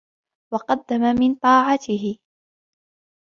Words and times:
وَقَدَّمَ 0.53 1.01
مِنْ 1.19 1.35
طَاعَتِهِ 1.35 2.19